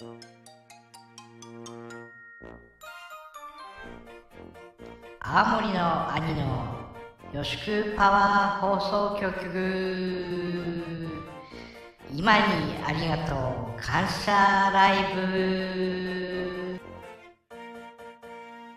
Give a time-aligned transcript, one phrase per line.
[0.00, 0.06] 青
[5.56, 6.74] 森の兄の
[7.34, 9.36] 予祝パワー放送局。
[12.14, 12.42] 今に
[12.82, 13.34] ありがと
[13.76, 16.80] う感謝ライブ。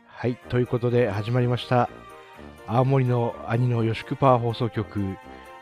[0.06, 1.90] はい、ということで始まりました。
[2.68, 5.16] 青森の兄の予祝パワー放送局、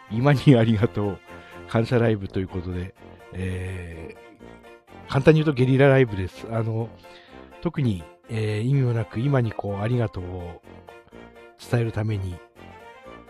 [0.10, 1.20] 今にありがとう
[1.68, 2.96] 感謝ライブということで、
[3.34, 4.31] えー
[5.12, 6.48] 簡単に言うとゲリラライブです。
[6.50, 6.88] あの、
[7.60, 10.62] 特に、えー意味もなく今にこう、ありがとうを
[11.70, 12.40] 伝えるために、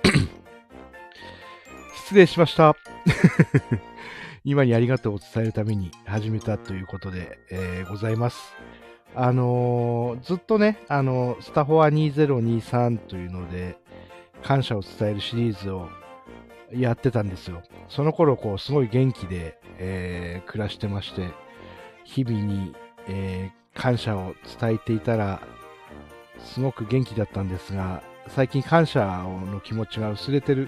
[2.05, 2.75] 失礼しました。
[4.45, 8.55] 今にありがとうを伝えるために始めたということで、えーございます。
[9.15, 13.75] あのーずっとね、あのスタフォア2023というので、
[14.43, 15.89] 感謝を伝えるシリーズを
[16.71, 17.63] やってたんですよ。
[17.89, 21.31] その頃、こう、すごい元気で、えー暮らしてまして、
[22.03, 22.75] 日々に、
[23.07, 25.41] えー感謝を伝えていたら、
[26.43, 30.67] すごく元気だったんですが、最近感謝の気持ちが薄れてる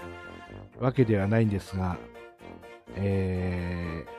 [0.80, 1.98] わけではないんですが、
[2.96, 4.14] えー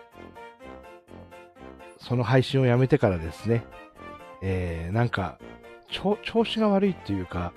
[1.97, 3.65] その配信をやめてからですね、
[4.43, 5.39] えーなんか
[5.89, 7.53] 調、子が悪いっていうか、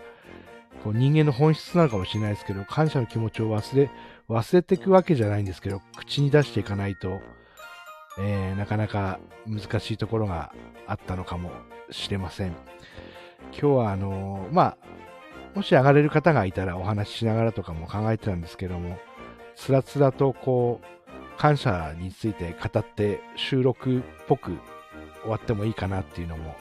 [0.82, 3.90] こう人間の本質なのかもしれないですけど、感謝の気持ちを忘れ、
[4.28, 7.20] 忘れていくわけじゃないんですけど、口に出していかないと、
[8.18, 10.52] えーなかなか難しいところが
[10.86, 11.50] あったのかも
[11.90, 12.56] しれません。
[13.52, 14.76] 今日はあのーまあ、
[15.54, 18.98] もし上がれる方がいたらお話ししながらとかも考えてたんですけども、
[19.56, 24.58] つらつらとこう、感謝について語って収録っぽく
[25.22, 26.56] 終わってもいいかなっていうのも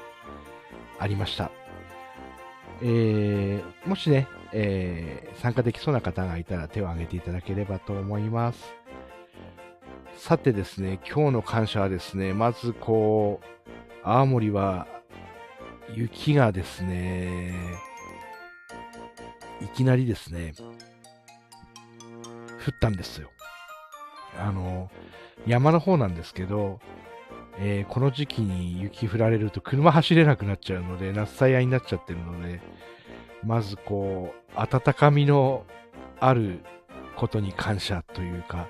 [1.00, 1.52] ありました。
[2.82, 8.77] えーもしね、えー参加できそうな方がいたら手を挙げていただければと思います。
[10.18, 14.88] さてですね、今日の感謝はですね、まずこう、青森は
[15.94, 17.54] 雪がですね、
[19.62, 20.54] いきなりですね、
[22.66, 23.30] 降ったんですよ。
[24.40, 24.90] あの、
[25.46, 26.80] 山の方なんですけど、
[27.60, 32.60] えーこの時期に雪降られると車走れなくなっちゃうので、夏災害になっちゃってるので、
[33.44, 35.64] まずこう、温かみの
[36.20, 36.62] ある
[37.16, 38.68] ことに感謝というか、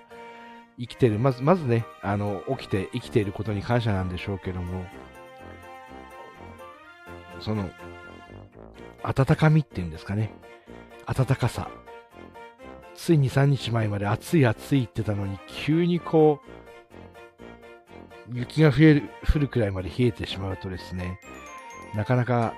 [0.79, 4.85] 生きてる、まず、まずね、あの、起きて生きていることに感謝なんでしょうけども、
[7.39, 7.69] その、
[9.03, 10.31] 温かみっていうんですかね、
[11.05, 11.69] 暖かさ。
[12.95, 16.41] つい2、3日前まで暑い暑いって言ってたのに、急にこ
[18.31, 21.19] う、雪が増える降るくらいまで冷えてしまうとですね、
[21.95, 22.53] なかなか、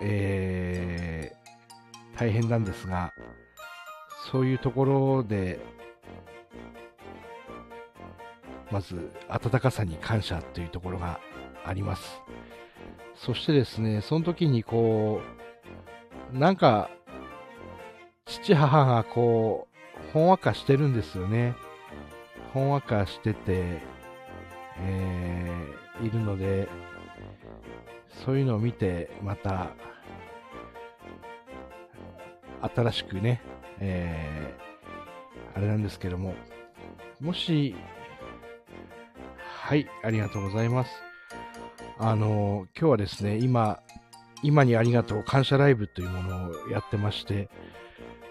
[0.00, 1.42] えー
[2.22, 3.12] 大変なんですが、
[4.30, 5.58] そういうところで、
[8.72, 11.20] まず、暖かさに感謝というところが
[11.64, 12.22] あります。
[13.14, 15.20] そしてですね、その時にこ
[16.34, 16.90] う、なんか、
[18.24, 19.68] 父母がこ
[20.08, 21.54] う、ほんわかしてるんですよね。
[22.54, 23.82] ほんわかしてて、
[24.78, 26.68] えーいるので、
[28.24, 29.70] そういうのを見て、また、
[32.74, 33.42] 新しくね、
[33.78, 34.62] えー
[35.54, 36.34] あれなんですけども、
[37.20, 37.74] もし、
[39.64, 40.90] はい、ありがとうございます。
[41.96, 43.78] あの、今日はですね、今、
[44.42, 47.48] 今にありがとう感謝ライブというものをやってまして、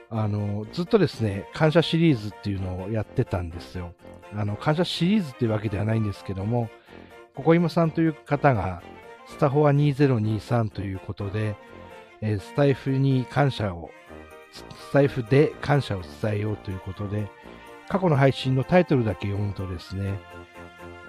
[0.10, 3.94] あの、ずっとですね、感謝シリーズっていうのをやってたんですよ。
[4.36, 6.70] あの、感謝シリーズっていうわけではないんですけども、
[7.34, 8.84] ここ今さんという方が、
[9.26, 11.56] スタフォア2023ということで、
[12.20, 13.90] えースタイフに感謝を、
[14.52, 17.32] ススタイフで感謝を伝えようということで、
[17.88, 20.20] 過去の配信のタイトルだけ読むとですね、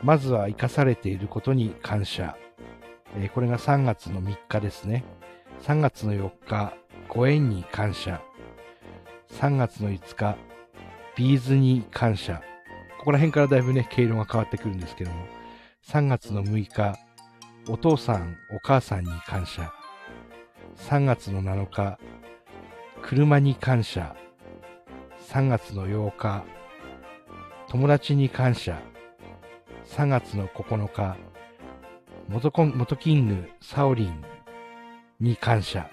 [0.03, 2.37] まずは生かされていることに感謝。
[3.17, 5.05] えーこれが3月の3日ですね。
[5.63, 6.75] 3月の4日、
[7.09, 8.21] ご縁に感謝。
[9.31, 10.37] 3月の5日、
[11.17, 12.43] ビーズに感謝。
[12.99, 15.25] ここら辺からだいぶね、経路が変わってくるんですけども。
[15.87, 16.99] 3月の6日、
[17.69, 19.73] お父さん、お母さんに感謝。
[20.79, 21.99] 3月の7日、
[23.03, 24.17] 車に感謝。
[25.29, 26.45] 3月の8日、
[27.69, 28.92] 友達に感謝。
[29.93, 31.19] 3月の9日、
[32.27, 34.25] 元コン元キング、サオリン
[35.21, 35.91] に感謝。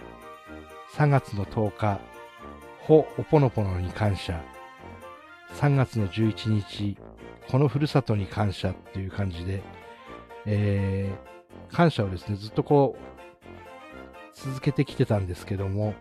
[0.96, 2.00] 3月の10日、
[2.80, 4.42] ホ・オポノポノに感謝。
[5.56, 6.98] 3月の11日、
[7.50, 9.62] このふるさとに感謝っていう感じで、
[10.46, 13.02] えー、感謝をですね、ずっとこう、
[14.34, 15.94] 続けてきてたんですけども、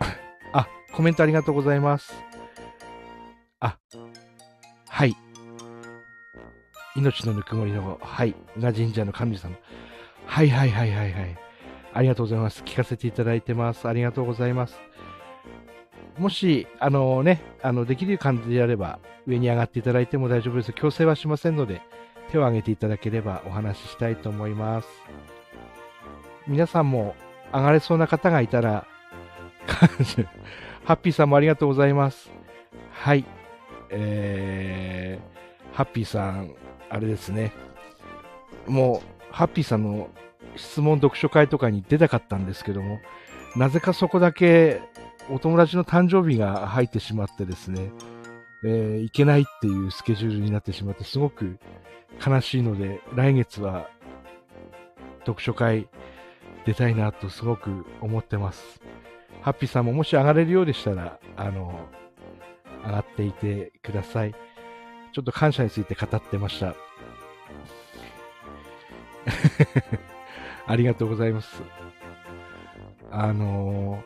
[0.52, 2.12] あ、コメントありがとうございます。
[3.60, 3.78] あ、
[6.96, 9.56] 命のぬくもりの、はい、が神社の神様。
[10.26, 11.38] はいはいはいはいはい。
[11.94, 12.62] ありがとうございます。
[12.64, 13.88] 聞かせていただいてます。
[13.88, 14.76] ありがとうございます。
[16.18, 20.72] もし、あのね、あの、できる感じであれば、上に上がっていただいても大丈夫です。
[20.72, 21.82] 強制はしませんので、
[22.30, 24.88] 手を挙げていただければお話ししたいと思います。
[26.46, 27.14] 皆さんも
[27.52, 28.86] 上がれそうな方がいたら、
[30.84, 32.30] ハッピーさんもありがとうございます。
[32.90, 33.24] はい。
[33.90, 36.54] えー、ハッピーさん、
[36.92, 37.52] あれですね。
[38.66, 40.10] もう、ハッピーさんの
[40.56, 43.00] 質問読書会とかに出たかったんですけども、
[43.56, 44.82] なぜかそこだけ
[45.30, 47.90] お友達の誕生日が入ってしまってですね、
[48.64, 51.58] えー、行けないっていうスケジュールになってしまって、すごく
[52.24, 53.88] 悲しいので、来月は
[55.20, 55.88] 読書会
[56.66, 58.82] 出たいなとすごく思ってます。
[59.40, 61.88] ハッピーさんももし上がれるようでしたら、あの、
[62.84, 64.34] 上がっていてください。
[65.12, 66.74] ちょっと感謝について語ってました。
[70.66, 71.62] ありがとうございます。
[73.10, 74.02] あの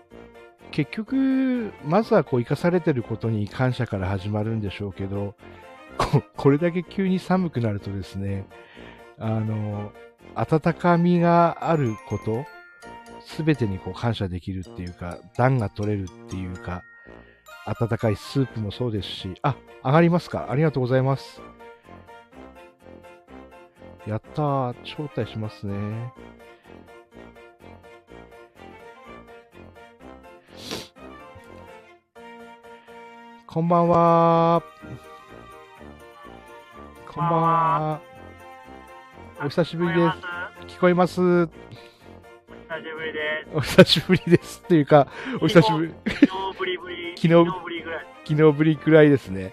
[0.73, 5.37] 結局、まずはこう生かされてることに感謝から始まるんでしょうけど、
[5.97, 8.47] ここれだけ急に寒くなるとですね、
[9.19, 9.93] あの
[10.35, 12.45] 温かみがあること、
[13.25, 16.83] すべてにこう感謝できるっていうか、暖が取れるっていうか、
[17.69, 20.47] 温かいスープもそうですし、あ、上がりますか？
[20.51, 21.43] ありがとうございます。
[24.07, 26.13] やったー、招待しますね。
[33.49, 34.63] こんばんは。
[37.09, 38.01] こんばんは。
[39.45, 40.17] お久しぶりです。
[40.77, 41.21] 聞こえます？
[41.21, 41.51] お久
[42.81, 43.57] しぶりです。
[43.57, 44.63] お久しぶりです。
[44.65, 45.09] っていうか、
[45.41, 45.95] お久しぶり、
[46.59, 47.15] ぶりぶり。
[47.17, 47.29] 昨日
[47.63, 48.07] ぶりぐらい。
[48.27, 49.53] 昨日ぶりくらいですね。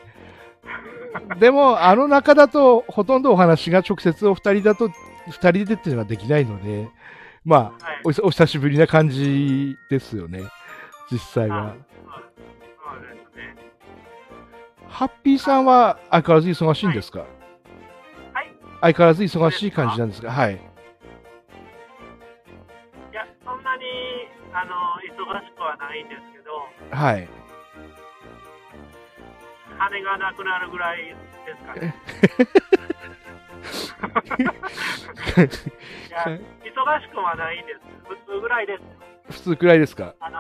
[1.39, 4.89] でも、あの中だと、ほとんどお話が直接お二人だと、
[5.27, 6.89] 二人でっていうのができないので、
[7.45, 8.01] まあ、はい。
[8.23, 10.41] おお久しぶりな感じですよね。
[11.11, 11.73] 実際は。
[11.73, 11.79] ね。
[14.88, 17.19] ハッピーさんは相変わらず忙しいんですか？
[17.19, 18.51] はい。
[18.81, 20.59] 相変わらず忙しい感じなんですかはい。
[24.53, 27.27] あの、忙しくはないんですけど、はい。
[29.77, 31.15] 羽がなくなるぐらいで
[31.57, 31.95] すかね。
[36.07, 37.79] いや、忙しくはないんです。
[38.07, 38.83] 普通ぐらいです。
[39.31, 40.13] 普通くらいですか？
[40.19, 40.38] あの、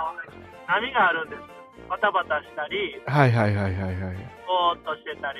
[0.67, 1.41] 波があるんです。
[1.89, 4.15] バタバタしたり、はいはいはいはいはい。
[4.45, 5.39] ぼーっとしてたり。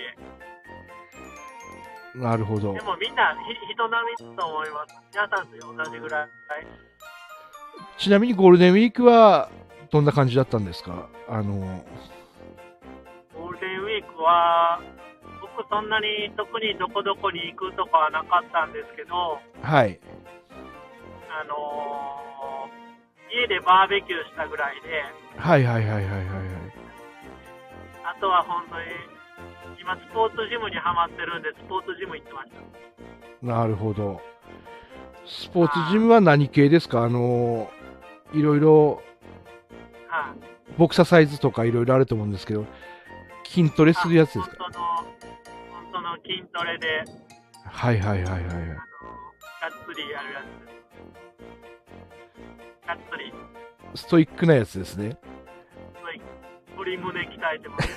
[2.16, 2.81] なるほどで。
[2.81, 4.96] もみんなひ人並みと思います。
[5.12, 6.30] 皆さんと同じぐらい。
[7.98, 9.50] ちなみにゴールデンウィークは
[9.92, 11.08] どんな感じだったんですか？
[11.30, 11.84] あの、
[13.36, 14.81] ゴールデンウィークは、
[15.42, 20.00] 僕そんなに特にどこどこに行くとかはなかったんですけど、はい。
[21.30, 22.84] あのー
[23.36, 25.04] 家でバーベキューしたぐらいで、
[25.38, 26.25] はいはいはいはいはいはい。
[28.06, 28.86] あとは本当に、
[29.81, 32.52] 今スポーツジムにハマってるんで、スポーツジム行ってまし
[33.42, 33.48] た。
[33.48, 34.22] なるほど。
[35.25, 37.04] スポーツジムは何系ですか？
[37.04, 37.70] あの、
[38.34, 39.02] いろいろ、
[40.08, 42.66] はい、ボクササイズとかいろいろあると思うんですけど、
[43.46, 44.56] 筋トレするやつですか？
[44.60, 45.06] 本当の、本
[45.94, 47.04] 当の筋トレで、
[47.66, 48.52] はいはいはいはいがっ
[49.88, 50.42] つりやるや
[52.84, 52.88] つ。
[52.88, 53.34] がっつり、
[53.96, 55.18] ストイックなやつですね。
[56.75, 57.25] 鶏胸鍛
[57.56, 57.96] えてます。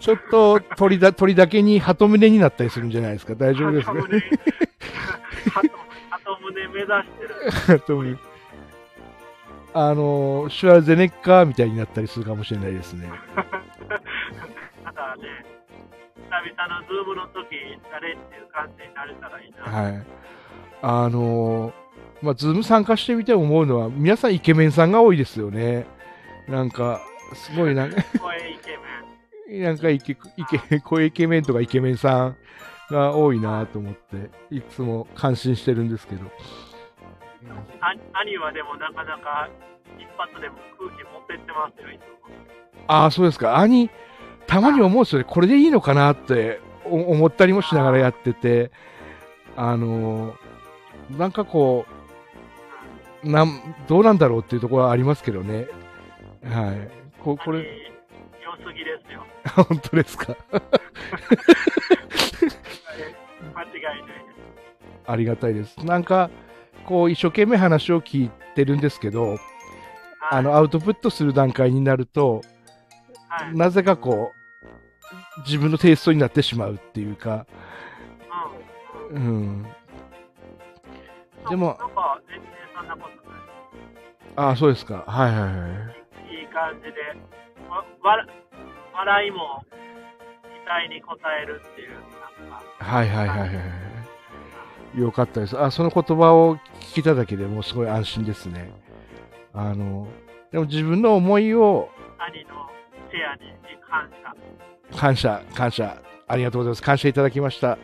[0.00, 3.34] ちょっと鳥だ鳥だけに鳩胸になったりするんじゃないですか？
[3.34, 4.18] 大丈夫ですか鳩胸、
[5.52, 5.68] 鳩鳩
[6.50, 7.78] 胸目指してる。
[7.78, 8.18] 鳩胸
[9.72, 13.08] あの、シュワルゼネッカーみたいになったりするかもしれないですね。
[14.84, 15.22] ただね、
[16.16, 19.62] 久々の Zoom の時、誰っていう感じになれたらいいな。
[19.62, 20.06] はい。
[20.82, 21.72] あの、
[22.20, 25.86] まあ、 Zoom 参加してみて思うのは、皆さんイケメンさんが多いですよね。
[26.48, 27.00] なんか、
[27.34, 28.78] すごいなんか、 声イケ
[29.48, 29.62] メン。
[29.62, 32.36] なんかイケ、イケ、声イケメンとかイケメンさん
[32.92, 36.26] が多いなと思って、いつも感心してるんですけど。
[37.80, 39.48] あ兄はでもなかなか
[39.98, 41.88] 一発でも空気持ってってますよ。
[42.86, 43.58] ああ、そうですか。
[43.58, 43.88] 兄、
[44.46, 45.26] たまに思うんですよね。
[45.28, 48.70] これでいいのかなってお思ったりもしながらやってて、
[49.56, 50.50] あのー
[51.18, 51.86] なんかこ
[53.24, 55.66] う、なん、どうなんだろうっていうところはありますけどね。
[56.44, 56.88] はい。
[57.20, 57.68] ここ兄れ、
[58.44, 59.26] 良すぎですよ。
[59.66, 60.36] 本当ですか？
[63.54, 64.24] 間違いない。
[65.06, 65.78] ありがたいです。
[65.84, 66.30] なんか、
[66.86, 69.38] こう、一生懸命話を聞いてるんですけど、はい
[70.32, 72.42] あの、アウトプットする段階になると、
[73.28, 77.46] はい、なぜかこう、自分のテイストになってしまうっていうか、
[79.10, 79.66] うん。
[81.48, 83.40] でもなんか、全然そんなことない。
[84.36, 85.04] ああ、そうですか。
[85.06, 85.50] はいはいはい。
[86.40, 86.90] いい感じで、
[87.68, 88.24] わわ
[88.92, 89.64] 笑いも
[90.88, 91.90] に応えるっていう、
[92.78, 93.46] はいはいはいは
[94.96, 95.00] い。
[95.00, 95.58] よかったです。
[95.58, 96.56] あ、その言葉を
[96.94, 98.72] 聞いただけでもうすごい安心ですね。
[99.52, 100.08] あの、
[100.50, 102.68] でも自分の思いを兄の
[103.10, 103.52] シェアに
[103.88, 104.10] 感
[104.92, 104.96] 謝。
[104.98, 106.82] 感謝、感謝、ありがとうございます。
[106.82, 107.78] 感謝いただきました。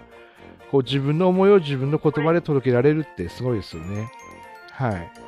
[0.71, 4.11] こう自分の思いを自分の言葉で届けられるってすごいですよね。
[4.73, 5.26] はい。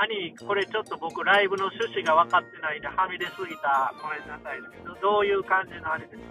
[0.00, 6.22] 兄、これちょっと僕、ライブの趣旨が分かってないんで、はみ出すぎた、ごめんなさいですけど、どういう感じのあれですか？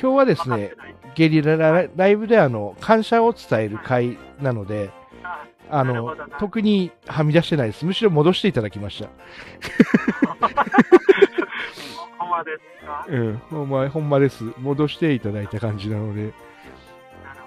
[0.00, 0.72] 今日はですね。
[1.16, 4.90] ゲリララライブであの感謝を伝える会なので、
[5.24, 7.84] ああの特にはみ出してないです。
[7.84, 9.08] むしろ戻していただきました。
[12.18, 13.04] ほんまですか？
[13.08, 14.44] うん、ほんま、ほんまです。
[14.58, 16.34] 戻していただいた感じなので、なる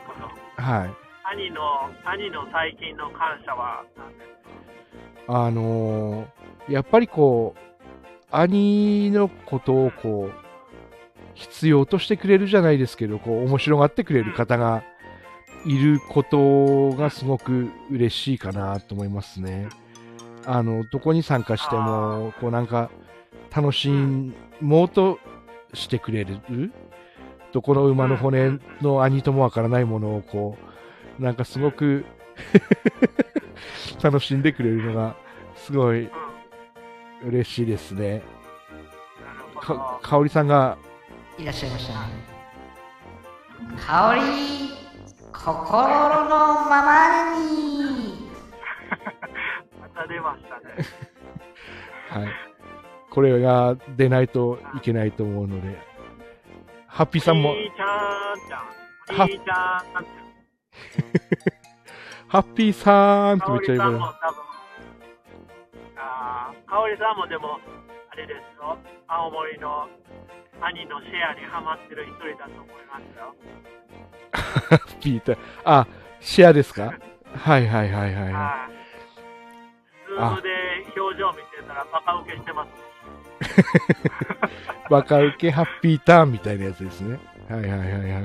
[0.06, 0.28] ほど。
[0.62, 0.90] はい。
[1.34, 4.41] 兄の、兄の最近の感謝は何ですか？
[5.34, 7.60] あのーやっぱりこう、
[8.30, 10.34] 兄のことをこう、
[11.34, 14.84] 必要としてくれるじゃないですけど、こう、面白がってくれる方が
[15.66, 19.70] いることがすごく嬉しいかなと思いますね。
[20.46, 22.92] あの、どこに参加しても、こうなんか、
[23.54, 23.90] 楽し
[24.62, 25.20] もうと
[25.74, 26.72] してくれる？
[27.52, 30.58] どこの馬の骨の兄ともわからないものをこ
[31.20, 32.06] う、なんかすごく
[34.02, 35.16] 楽しんでくれるのが、
[35.56, 36.12] すごいう
[37.26, 37.30] ん。
[37.30, 38.22] 嬉しいですね。
[39.60, 40.08] かど。
[40.08, 40.78] かおりさんが、
[41.38, 42.32] いらっしゃいましたね。
[43.78, 44.22] 香り、
[45.32, 45.88] 心
[46.26, 46.30] の
[46.70, 48.28] ままに。
[49.80, 50.86] また出ましたね。
[52.10, 52.30] はい、
[53.10, 55.82] これが出ないといけないと思うので、
[56.88, 57.86] ハッピーさんも、兄ちゃ
[58.36, 61.61] んちゃん。
[62.32, 63.52] ハッピーターンって。
[63.52, 64.44] めっちゃ言われる香織さんも多分。
[65.98, 67.60] あー香織さんもでも、
[68.10, 68.78] あれですよ。
[69.08, 69.90] 青森の
[70.62, 73.36] 兄のシェアにハマってる一人だと思いますよ。
[74.32, 75.88] ハッピーた、あ、
[76.22, 76.94] シェアですか？
[77.36, 78.72] はいはいはいはいははい。
[80.08, 80.50] ズームで
[80.98, 82.70] 表情見てたらバカ受けしてます。
[82.70, 82.72] い。
[84.90, 87.20] バカウケハッピーターンみたいなやつですね。
[87.50, 88.22] はいはいはいはいはい。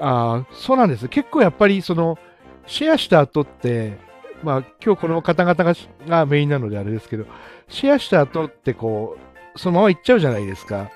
[0.00, 1.08] ああ、そうなんです。
[1.08, 2.18] 結構やっぱりその、
[2.66, 3.98] シェアした後って、
[4.42, 5.74] まあ今日この方々が
[6.06, 7.26] がメインなのであれですけど、
[7.68, 9.18] シェアした後ってこ
[9.54, 10.90] う、そのまま行っちゃうじゃないですか。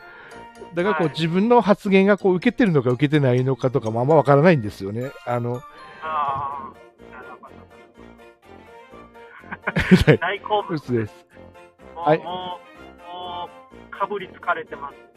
[0.74, 5.12] だからこうはい自分の発言がこう受けてるのか受けてないのかとかもあんまわからないんですよね。
[5.26, 5.60] あの、
[6.02, 7.48] ああ、なるほ
[10.08, 10.16] ど。
[10.18, 11.26] 大好物嘘です。
[11.94, 13.48] はいもう、も
[13.88, 15.13] う、かぶりつかれてます。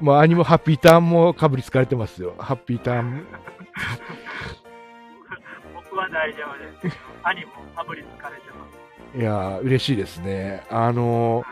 [0.00, 2.34] もうアニもハッピーターンもかぶりつかれてますよ。
[2.38, 3.24] ハッピーターン。
[5.74, 6.96] 僕は大丈夫です。
[7.22, 8.66] 兄もかぶりつかれてま
[9.12, 9.18] す。
[9.18, 10.62] いやー、嬉しいですね。
[10.70, 11.44] あの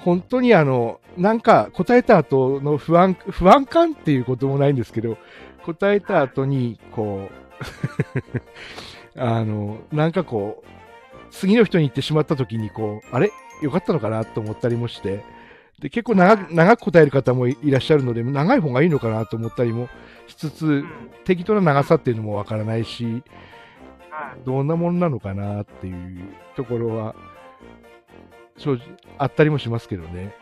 [0.00, 5.16] 本当にあの、なんか答えた後の不安、不安感っていうこともないんですけど、
[5.64, 7.30] 答えた後に、こ
[9.14, 10.70] う、 あの、なんかこう、
[11.30, 13.30] 次の人に行ってしまった時に、こう、あれ？
[13.62, 14.24] よかったのかな？
[14.24, 15.22] と思ったりもして、
[15.80, 19.88] で、結構長く、長く答える方もいらっしゃるので、長い方がいいのかなと思ったりも
[20.28, 20.88] しつつう、ん。
[21.24, 23.22] 適当な長さっていうのもわからないし、
[24.10, 24.44] はい。
[24.44, 27.14] どんなものなのかなっていうところは、
[28.58, 28.86] 正直、
[29.18, 30.34] あったりもしますけどね。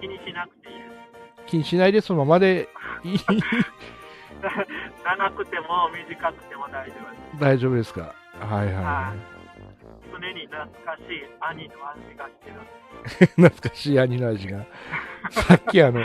[0.00, 1.46] 気にしなくていいです。
[1.46, 2.68] 気にしないでそのままで
[3.04, 3.18] いい
[5.04, 7.40] 長くても短くても大丈夫です。
[7.40, 8.14] 大丈夫ですか？
[8.38, 9.37] はいははい
[10.20, 12.56] 常に懐かしい兄の味がしてる。
[13.22, 13.26] い。
[13.48, 14.66] 懐かしい兄の味が。
[15.30, 16.02] さっきあの、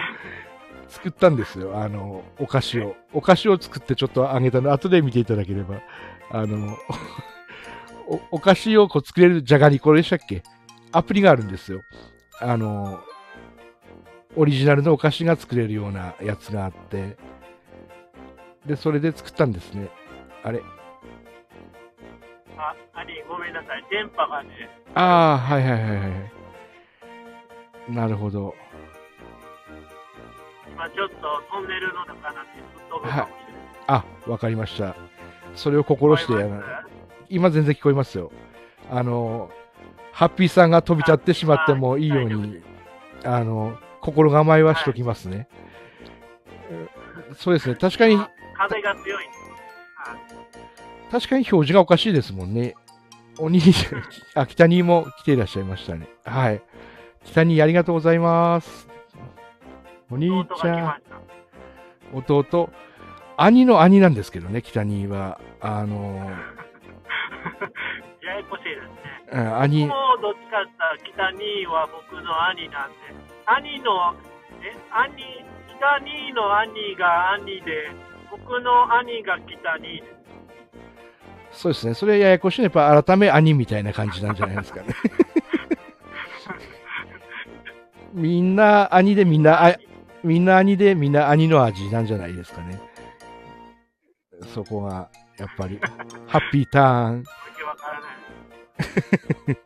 [0.88, 1.78] 作ったんですよ。
[1.78, 2.96] あの、お菓子を。
[3.14, 5.82] お菓子を作ってちょっとあげたの、後で見ていただければ。
[6.30, 6.78] あの、
[8.08, 10.44] おお菓子をこう作れるじゃがりこでしたっけ？
[10.92, 11.82] アプリがあるんですよ。
[12.40, 13.02] あの、
[14.36, 17.18] オリジナルのお菓子が作れるようなやつがあって、
[18.66, 19.90] で、それで作ったんですね。
[20.44, 20.62] あれ？
[22.58, 23.86] あ、兄、ごめんなさい。
[23.90, 26.06] 電波がね、ああ、はいはいはいは
[27.90, 27.92] い。
[27.92, 28.56] なるほど。
[30.72, 31.16] 今ちょっと
[31.52, 33.64] トンネルの中なんで吹っ飛ぶかもしれない。
[33.88, 34.96] あ、わかりました。
[35.56, 36.94] それを心してや聞こえらます？
[37.30, 38.32] 今全然聞こえますよ。
[38.90, 39.52] あの、
[40.12, 42.62] ハッピーさんが飛び立ってしまってもいいように、
[43.24, 45.48] あの、心構えはしときますね。
[47.36, 47.76] そうですね。
[47.76, 48.18] 確かに、
[48.56, 49.26] 風が強い
[51.14, 52.74] 確かに表示がおかしいですもんね。
[53.38, 54.04] お兄ちゃん、
[54.34, 56.08] あ、北にも来ていらっしゃいましたね。
[56.26, 56.64] はい。
[57.24, 58.90] 北にありがとうございます。
[60.10, 61.02] お兄ちゃん。
[62.14, 62.72] 弟、
[63.38, 65.40] 兄の兄なんですけどね、北には。
[65.62, 66.32] あの、
[68.24, 68.88] ややこしいですね。
[69.34, 72.96] うん兄、もうどっちかって北兄は僕の兄なんで、
[73.46, 74.16] 兄の、
[74.64, 75.46] え、兄、
[75.78, 77.92] 北兄の兄が兄で、
[78.32, 80.23] 僕の兄が北兄です。
[81.54, 82.66] そうですね、それややこしいね。
[82.66, 84.88] やっぱ改め兄みたいな感じなんじゃないですかね。
[88.14, 89.76] みんな兄でみんな、あ
[90.24, 92.80] みんな兄でみんな兄の味なんじゃないですかね。
[94.54, 95.80] そこが、やっぱり、
[96.28, 97.24] ハッピーターン。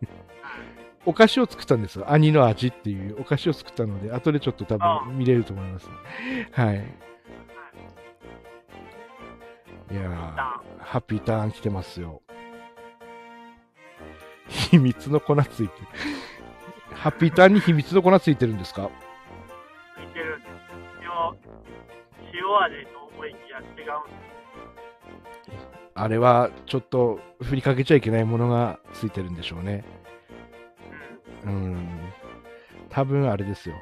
[1.05, 2.11] お菓子を作ったんですよ。
[2.11, 5.87] 兄の味っていうお菓子を作ったので、後でちょっと多分見れると思います。
[6.51, 7.06] はい。
[9.89, 10.09] いやー、
[10.79, 12.21] ハッピーターン来てますよ。
[14.47, 15.87] 秘密の粉ついてる。
[16.93, 18.89] ハッピーターンに秘密の粉ついてるんですか？
[19.95, 20.51] ついてるんです。
[21.01, 21.07] 塩、
[22.33, 25.67] 塩味と思いきや違うんです。
[25.95, 29.85] あれはちょっと振りかけちゃいけないものがついてるんでしょうね。
[31.45, 31.87] うん。
[32.89, 33.75] 多分あれですよ。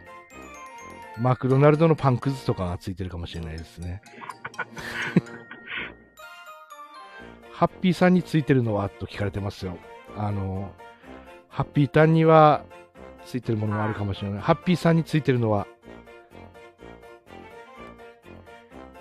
[1.17, 4.01] マクドナルドのパンくずとかがついてるかもしれないですね。
[7.55, 9.77] ハッピーさんについてるのはと聞かれてますよ。
[10.17, 10.73] あの、
[11.47, 12.63] ハッピーターンには
[13.25, 14.41] ついてるものがあるかもしれない。
[14.41, 15.65] ハッピーさんについてるのは、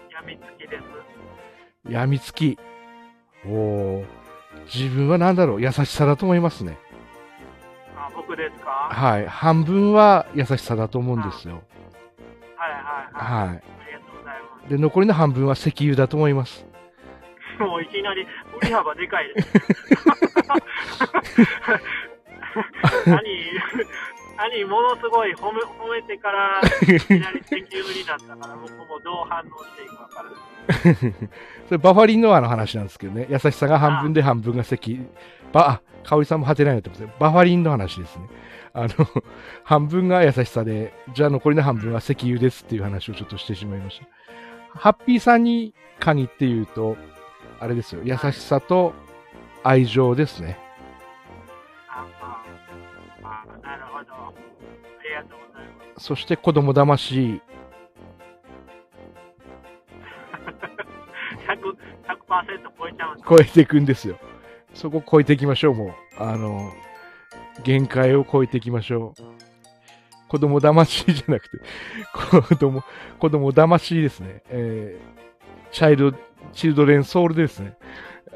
[0.08, 0.78] やみつきで
[1.84, 1.92] す。
[1.92, 2.56] やみつき。
[3.44, 4.04] おお。
[4.73, 6.78] 自分は何だろう優しさだと思いますね。
[7.96, 8.70] あ、僕ですか？
[8.70, 9.26] はい。
[9.26, 11.54] 半分は優しさだと思うんですよ。
[12.56, 12.82] はいはい
[13.12, 13.49] はい。
[13.49, 14.68] はありがとうございまい。
[14.70, 16.64] で、残りの半分は石油だと思います。
[17.95, 18.23] いきなり
[18.61, 19.49] 売り幅でかいです。
[23.07, 23.15] 兄、
[24.37, 26.65] 兄、ものすごい褒め褒めてから、い
[27.01, 30.35] きなり石油になったから、僕もどう反応していいかわからない。
[31.69, 33.26] それバファリンノアの話なんですけどね。
[33.30, 35.04] 優しさが半分で半分が石油。
[35.52, 37.15] ば、あ、香織さんもハテナになってますね。
[37.21, 38.26] バファリンの話ですね。
[38.73, 38.89] あの、
[39.63, 44.07] 半分が優しさで、じゃあ残りの半分は石油ですっていう話をちょっとしてしまいました。
[44.78, 46.97] ハッピーさんに限って言うと、
[47.65, 48.03] あれですよ。
[48.05, 48.93] 優しさと
[49.63, 50.59] 愛情ですね。
[51.89, 52.07] あ
[53.23, 54.13] あなるほど。
[54.13, 54.33] あ
[55.03, 56.05] りがとうございます。
[56.05, 57.41] そして子供騙し。
[61.49, 61.57] 100、
[62.07, 64.19] 100%超えちゃうん超えていくんですよ。
[64.75, 66.23] そこ超えていきましょう、もう。
[66.23, 66.71] あの、
[67.63, 69.23] 限界を超えていきましょう。
[70.29, 71.59] 子供騙しじゃなくて、
[72.43, 72.85] 子供、
[73.19, 74.43] 子供騙しですね。
[74.50, 76.19] えー、チャイルド、
[76.52, 77.76] チルドレンソウルですね。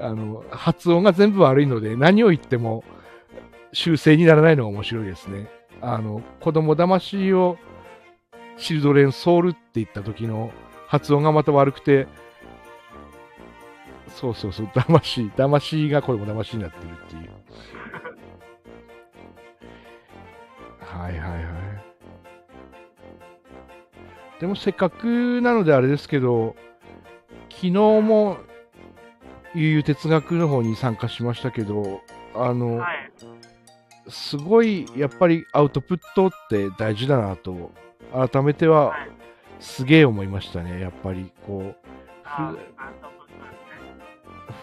[0.00, 2.84] あの、発音が全部悪いので、何を言っても
[3.72, 5.48] 修正にならないのが面白いですね。
[5.80, 7.58] あの、子供騙しを
[8.56, 10.50] チルドレンソウルって言った時の
[10.86, 12.08] 発音がまた悪くて、
[14.08, 17.30] そうそうそう、騙し、騙しがこれも騙しになってるっていう。
[20.80, 21.42] はいはいはい。
[24.40, 26.56] でもせっかくなのであれですけど、
[27.58, 28.36] 昨日も
[29.52, 32.02] 悠々哲学の方に参加しましたけど、
[32.36, 33.10] あの、はい。
[34.08, 37.72] すごいやっぱりアウトプットって大事だなと、
[38.12, 39.10] 改めてははい。
[39.58, 40.80] すげえ思いましたね。
[40.80, 41.76] やっぱりこう、
[42.24, 43.50] ああ、アウトプットで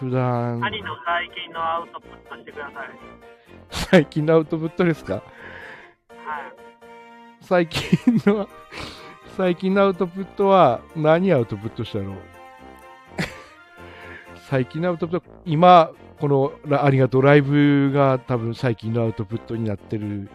[0.00, 0.08] ね。
[0.08, 2.88] 普段兄の最近のアウトプットしてください。
[3.70, 5.16] 最近のアウトプットですか？
[5.16, 5.22] はい。
[7.42, 8.48] 最近の、
[9.36, 12.16] 最近のアウトプットは何アウトプットしたの？
[14.48, 20.28] 最近のアウトプット、今、このラありがとうライブが多分最近のアウトプットになってる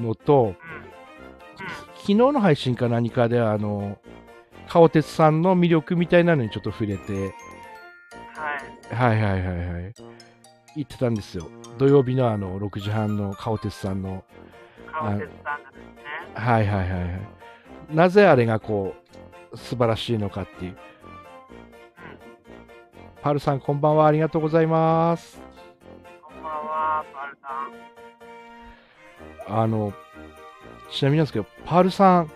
[0.00, 0.54] のと。
[1.94, 3.98] 昨日の配信か何かであの、
[4.66, 7.34] 顔鉄さんの魅力みたいなのにちょっと触れて、
[8.32, 8.54] は
[8.90, 8.94] い。
[8.94, 9.94] はいはいはいはい。
[10.76, 11.46] 言ってたんですよ。
[11.76, 14.24] 土曜日のあの、6時半の顔鉄さんの
[14.90, 16.02] 顔鉄さんがですね。
[16.34, 17.20] はいはいはいはい。
[17.90, 18.94] なぜあれがこ
[19.52, 20.76] う、素晴らしいのかっていう。
[23.24, 23.30] うん。
[23.30, 24.06] パルさん、こんばんは。
[24.06, 25.40] ありがとうございます。
[26.22, 27.38] こんばんは、パル
[29.48, 29.60] さん。
[29.62, 29.92] あの、
[30.90, 32.30] ちなみになんですけど、パールさん、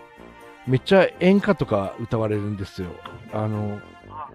[0.67, 2.89] めっちゃ演歌とか歌われるんですよ。
[3.33, 4.31] あの、あ、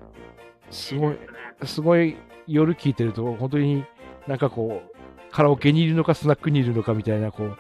[0.72, 1.18] すごい。
[1.66, 3.86] すごい夜聴いてると、本当に
[4.28, 4.96] なんかこう、
[5.32, 7.58] カラオケにいるのかスナックにいるのかみたいな、こう、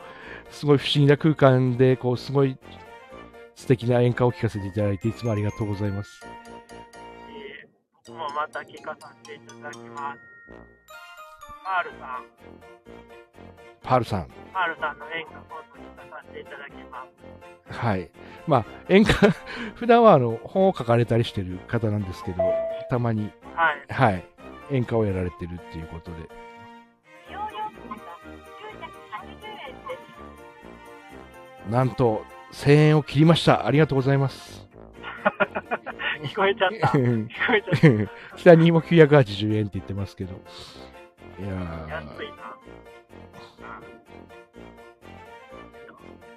[0.51, 2.57] すごい不思議な空間で、こう、すごい
[3.55, 6.25] 素敵な演歌を聴かせていただいて、いつもありがとうございます。
[8.23, 10.19] もまた聞かさせていただきます。
[11.63, 12.25] パールさん。
[13.83, 14.27] パハルさん。
[14.53, 17.05] ハルさんの演歌コントに出させていただきま
[17.69, 17.77] す。
[17.79, 18.09] はい。
[18.47, 19.31] まあ、演歌、
[19.75, 22.43] 普段はあの本を書かれたりしてる方なんですけど、
[22.89, 23.93] たまに、はい。
[23.93, 24.25] はい、
[24.71, 26.17] 演歌をやられてるっていうことで。
[27.27, 27.47] 使用料
[27.81, 28.03] 金が
[29.19, 29.97] 980円で
[31.67, 31.71] す。
[31.71, 33.65] なんと、1000円を切りました。
[33.65, 34.69] ありがとうございます。
[36.23, 36.87] 聞こえちゃった。
[36.87, 40.33] 聞こえちゃっ 北にも980円って言ってますけど。
[41.39, 41.49] いや
[41.87, 41.95] た。
[41.95, 42.57] 安いー、な。
[42.57, 43.93] うん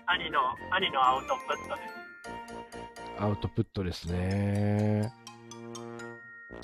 [0.08, 3.22] 兄の、兄のアウトプットです。
[3.22, 5.12] アウトプットですね。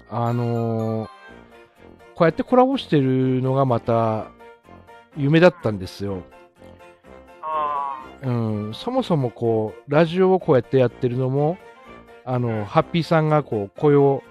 [0.09, 1.23] あのー
[2.15, 4.31] こうやってコラボしてるのがまた
[5.17, 6.23] 夢だったんですよ。
[7.43, 11.59] あうん、そもそもこう、ラジオをこうやってやってるのも、
[12.25, 14.23] あの、ハッピーさんがこう、声を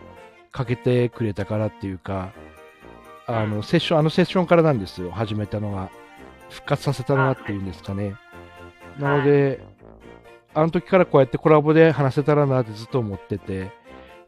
[0.52, 2.32] かけてくれたからっていうか、
[3.28, 5.90] あの、セッション、あのセッションからなんですよ、始めたのが。
[6.50, 8.16] 復活させたのがっていうんですかね。
[9.00, 9.64] なので、
[10.54, 13.72] あの時からこうやってコラボで話せたらなってずっと思ってて、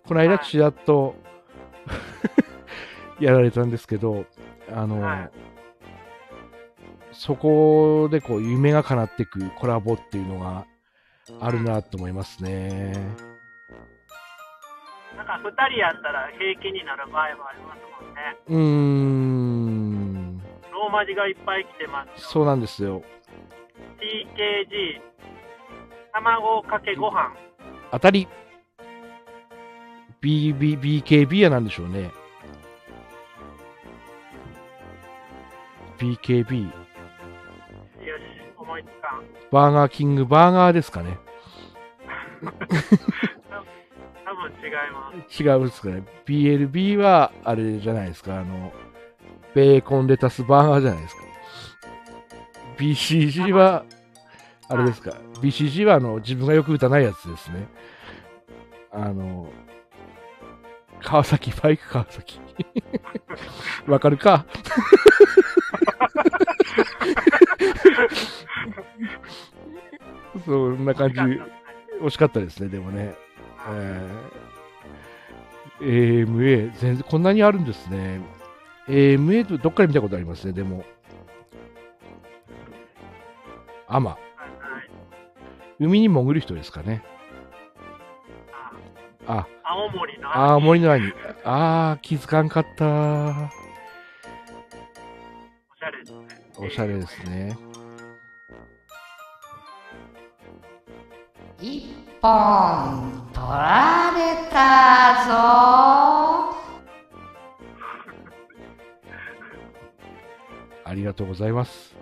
[0.08, 1.16] この間ちらっと
[3.20, 4.26] やられたんですけど、
[4.72, 5.32] あの、はい
[7.14, 10.66] そこでこう夢が叶っていくコラボっていうのが
[11.40, 12.94] あるなと思いますね。
[15.14, 15.18] あ。
[15.18, 18.38] なんか二人やったら平気になる場合もありますもんね。
[18.48, 20.38] うーん、
[20.72, 22.14] ローマ字がいっぱい来てますよ。
[22.18, 23.02] そうなんですよ。
[24.00, 25.02] TKG、
[26.14, 27.34] 卵かけご飯。
[27.92, 28.28] 当たり
[30.22, 32.12] BB、BKB は何でしょうね。
[35.98, 36.74] BKB、よし、
[38.58, 39.24] 思いつかん。
[39.52, 41.18] バーガーキングバーガーですかね。
[44.34, 45.44] 多分違います。
[45.44, 46.04] 違うんですかね。
[46.26, 48.40] BLB はあれじゃないですか。
[48.40, 48.74] あの、
[49.54, 51.22] ベーコンレタスバーガーじゃないですか。
[52.78, 53.86] BCG は、
[54.70, 55.12] あれですか。
[55.42, 57.68] BCG はあの自分がよく打たないやつですね。
[58.92, 59.52] あの、
[61.02, 62.40] 川崎、バイク川崎。
[63.88, 64.46] わかるか？
[70.46, 71.20] そんな感じ。
[72.02, 73.16] 惜しかったですね、でもね。
[73.70, 74.34] えー
[75.82, 78.22] AMA、全然こんなにあるんですね。
[78.88, 80.84] AMA とどっかで見たことありますね、でも。
[83.88, 84.18] アマ。
[85.80, 87.04] 海に潜る人ですかね。
[89.28, 91.12] ああ、青森の青森の兄。
[91.44, 92.86] あー、気づかんかった。
[92.86, 92.90] お
[95.76, 96.28] しゃれですね。
[96.58, 97.58] おしゃれですね。
[102.24, 102.32] 一本
[103.34, 105.34] 取られたぞ
[110.86, 111.94] ありがとうございます。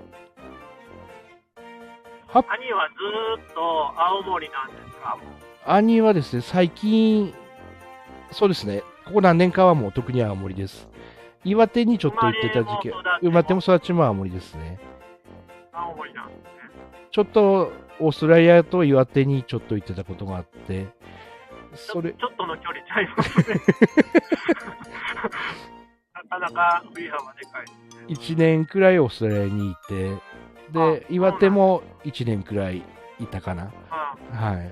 [2.28, 3.60] は兄はずーっと
[4.00, 5.18] 青森なんですか？
[5.66, 7.34] 兄はですね、最近、
[8.32, 10.88] そうですね、ここ何年かはもう特に青森です。
[11.44, 14.80] 岩手にちょっと行ってた時期、生まれても育ちも青森ですね。
[15.74, 16.61] 青森なんですね。
[17.12, 20.88] ちょっとオーストラリアと岩手にちょっと行ってたことがあって、
[21.74, 23.56] それ、ちょっとの距離ちゃいますね。
[26.14, 27.72] なかなか振り幅でかいで
[28.18, 28.38] すね。
[28.38, 30.16] 1年くらいオーストラリアにいて、
[30.72, 32.82] で、あ岩手も1年くらい
[33.20, 33.72] いたかな。
[33.90, 34.70] あはい。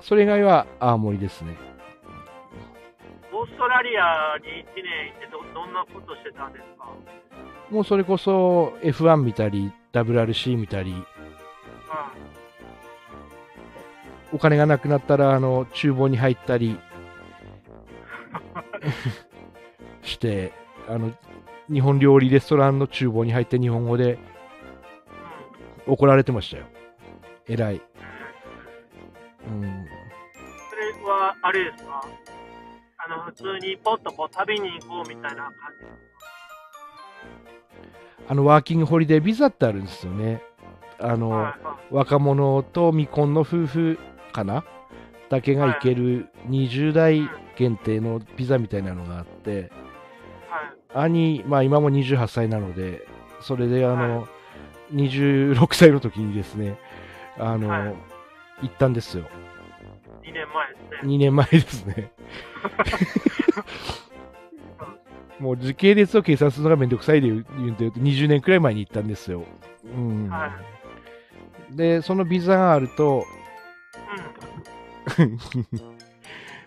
[0.00, 1.56] それ以外は青森ですね。
[3.32, 4.64] オーストラリアに1年い
[5.20, 6.86] てどどんなことしてたんですか？
[7.70, 10.94] もうそれこそ F1 見たり、WRC 見たり、
[14.32, 16.78] お金がなくなったら、あの、厨房に入ったり
[20.02, 20.52] して、
[20.88, 21.12] あの、
[21.72, 24.18] 日本料理レストランの厨房に入って日本語で
[25.86, 26.64] うん怒られてましたよ。
[27.48, 27.82] 偉い。
[29.46, 29.86] うん。
[30.70, 32.02] それは、あれですか？
[33.04, 35.86] あの、普通にポッとこう旅に行こうみたいな感じ
[38.28, 40.40] あの、ワーキングホリデービザってあるんですよね。
[41.00, 41.54] あかの、はいはい
[41.90, 43.98] 若者と未婚の夫婦
[44.32, 44.64] かな？
[45.30, 49.70] だけが行ける20代限定のビザみたいなのがあって、
[50.92, 51.06] はい。
[51.06, 53.06] 兄、まあ今も28歳なので、
[53.40, 54.28] それであの、は
[54.92, 56.78] 26歳の時にですね、
[57.38, 57.94] あの、はい
[58.62, 59.24] 行ったんですよ。
[60.22, 61.14] 2年前ですね。
[61.14, 62.12] 2年前ですね。
[65.40, 69.42] もう時系列を計算するのがめんどくさいで言うんで20年くらい前に行ったんですよ。
[69.84, 70.28] うん。
[70.28, 70.52] は
[71.70, 73.41] で、そのビザがあると、うん。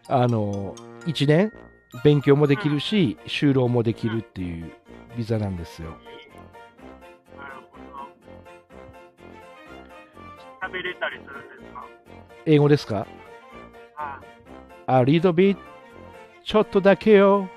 [0.07, 1.51] あの、1年
[2.03, 4.71] 勉強もできるし、就労もできるっていう
[5.17, 5.89] ビザなんですよ。
[7.37, 7.83] なるほど。
[10.67, 11.85] 喋れたりするんですか？
[12.45, 13.05] 英語ですか？
[13.97, 14.19] あ
[14.87, 15.57] あ、リードビー
[16.43, 17.49] ちょっとだけよ。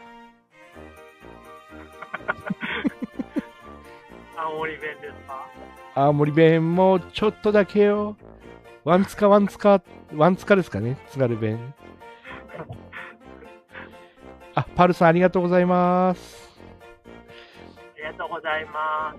[4.36, 5.46] 青森弁ですか？
[5.94, 8.16] 青森弁もちょっとだけよ。
[8.88, 9.82] ワンツカワンツカ、
[10.14, 11.74] ワンツカですかね津軽弁。
[14.54, 16.58] あ、パルさんありがとうございます。
[17.76, 19.18] ありがとうございます。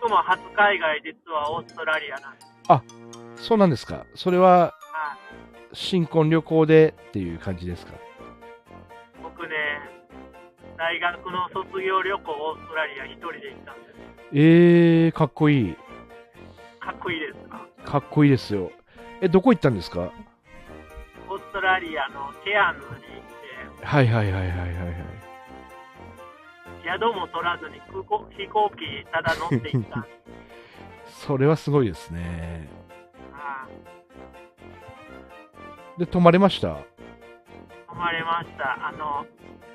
[0.00, 2.40] 僕も初海外、実はオーストラリアなんで
[3.36, 3.46] す。
[3.46, 4.74] そうなんですかそれはは
[5.72, 7.92] い新婚旅行でっていう感じですか？
[9.22, 9.54] 僕ね、
[10.78, 13.94] 大学の卒業旅行、オーストラリア一人で行ったんです。
[14.32, 15.76] えー、かっこいい。
[16.90, 17.66] かっこいいですか？
[17.84, 18.70] かっこいいですよ。
[19.20, 20.12] え、どこ行ったんですか？
[21.28, 22.98] オーストラリアのケアンズに行っ
[23.80, 24.68] て、はいはいはいはいはいはい。
[26.82, 30.04] 宿も取らずに空港飛行機ただ乗って行った。
[31.06, 32.68] それはすごいですね。
[33.32, 33.70] はい
[36.00, 36.78] で、泊まれました？
[37.88, 38.88] 泊まれました。
[38.88, 39.26] あの、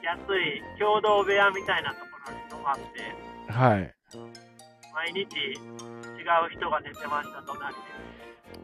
[0.01, 2.83] 安い共同部屋みたいなところに泊まって、
[3.51, 3.93] はい。
[4.93, 5.25] 毎日違
[6.45, 7.81] う人が寝てました、隣で。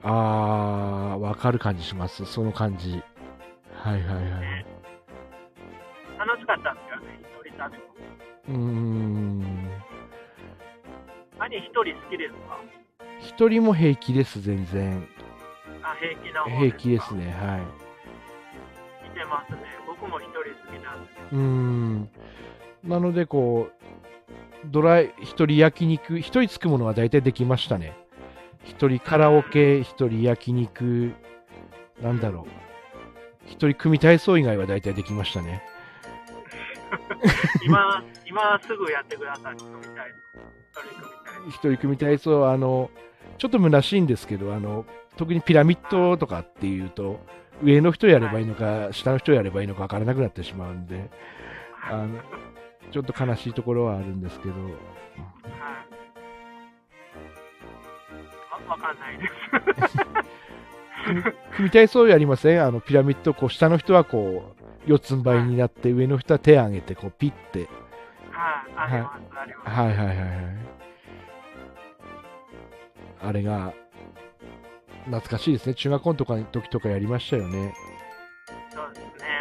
[0.03, 2.25] あー、わかる感じします。
[2.25, 3.03] その感じ。
[3.73, 4.23] はいはいはい。
[4.41, 4.65] ね
[6.17, 7.83] 楽しかったんですよね、一人旅も。
[8.49, 9.81] うーん。
[11.39, 12.59] 兄一人好きですか？
[13.19, 15.07] 一人も平気です、全然。
[15.83, 17.15] あ、平気な方平気ですか。
[17.15, 17.61] ね、はい。
[19.09, 19.57] 似てますね。
[19.87, 21.11] 僕も一人好きなんで。
[21.31, 22.09] うーん。
[22.83, 23.73] なので、こう、
[24.65, 27.95] ドライ、一人焼肉、一人つくものは大体できましたね。
[28.63, 31.13] 一人カラオケ、一人焼肉、
[32.01, 32.45] なんだろう。
[33.45, 35.63] 一人組体操以外は大体できましたね。
[37.65, 39.93] 今、今すぐやってください、組みたい。
[41.49, 42.91] 一人組体操、あの、
[43.37, 44.85] ちょっと虚しいんですけど、あの、
[45.17, 47.19] 特にピラミッドとかっていうと、
[47.63, 51.09] 上の人やればいいのか、下の人やればいいのか分からなくなってしまうんで、
[51.89, 52.09] あの、
[52.91, 54.71] ちょっと悲しいところはあるんですけど、はい。
[58.67, 59.27] わわかんないで
[59.87, 59.97] す。
[61.05, 61.23] 組
[61.55, 62.63] 組体操やりません？
[62.63, 67.67] あの、ピラミッド、こう、下の人はこう、四つん這いになって、上の人は手を上げて、こう、ピッて。
[68.31, 69.69] はい、あります、あります。
[69.69, 70.27] はいはいはいはい。
[73.23, 73.73] あれが、
[75.05, 75.75] 懐かしいですね。
[75.75, 77.73] 中学校の時とかやりましたよね。
[78.69, 79.40] そうですね、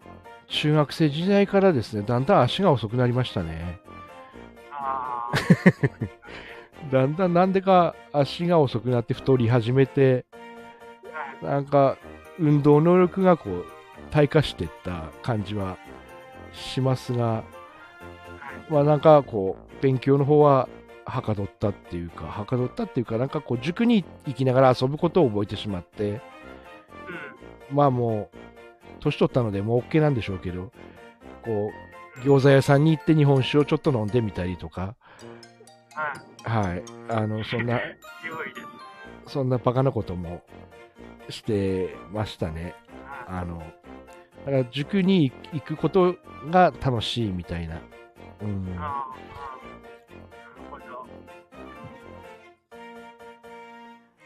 [0.49, 3.81] 中学生時代からですね、だんだん足が遅くなりましたね。
[4.73, 5.31] あ
[6.91, 10.25] だんだんなんでか足が遅くなって太り始めて。
[11.43, 11.97] なんか
[12.39, 13.65] 運動能力がこう
[14.11, 15.79] 退化していった感じは
[16.53, 17.39] しますが、は
[18.69, 20.69] いまあなんかこう勉強の方は
[21.07, 26.21] はかどったっていうか、はかどったっていうか、なんかこう塾に行きながら遊ぶことを覚えてしまって、うん。
[27.73, 28.37] まあもう
[29.01, 30.73] 年取ったのでもう OK なんでしょうけど、
[31.43, 31.71] こ
[32.17, 34.95] う餃子屋さんに行って日本酒をちょっと飲んでみたりとか、
[36.45, 36.69] はい。
[36.71, 37.81] はい、あのそんな。
[39.27, 40.43] そんなバカなことも
[41.29, 42.75] してましたね。
[43.29, 43.39] はい。
[43.43, 43.65] あの、だ
[44.47, 46.17] から塾に行くこと
[46.51, 47.81] が楽しいみたいな。
[48.43, 48.75] うん。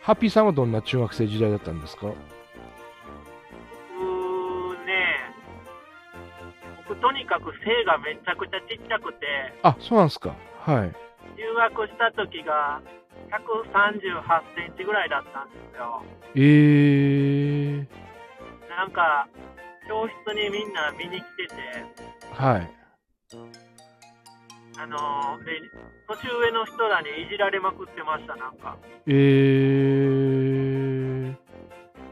[0.00, 2.12] ハッピーさんはどんな中学生時代だったんですか？
[7.01, 9.27] とにかく背がめちゃくちゃちっちゃくて、
[9.62, 10.37] あ、そうなんですか。
[10.61, 10.92] はい。
[11.37, 12.83] 入学した時が
[13.31, 16.03] 138センチぐらいだったんですよ。
[16.35, 17.87] えー、
[18.68, 19.27] なんか、
[19.88, 21.55] 教室にみんな見に来てて、
[22.33, 22.70] はい。
[24.77, 25.61] あのーで、
[26.09, 28.77] 年上の人らにいじられまくってました、なんか。
[29.07, 31.35] えー、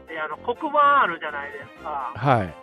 [0.07, 2.13] で、あの、黒板あるじゃないですか。
[2.15, 2.55] はい。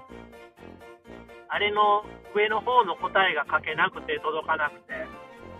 [1.50, 4.94] あれの上の方の答えが書けなくて届かなくて、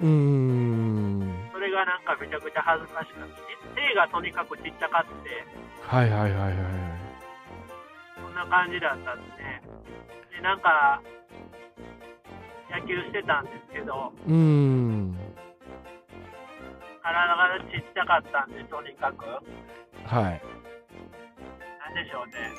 [0.01, 1.51] うーん。
[1.53, 3.37] それがなんかめちゃくちゃ恥ずかしかった。
[3.75, 5.45] 背がとにかくちっちゃかって、
[5.83, 6.55] はいはいはいはいはい。
[8.23, 9.63] そんな感じだったんですね。
[10.31, 11.03] で、なんか、
[12.71, 15.19] 野球してたんですけど、うーん。
[17.03, 19.25] 体がちっちゃかったんで、とにかく、
[20.07, 20.43] はい。
[21.83, 22.55] なんでしょうね。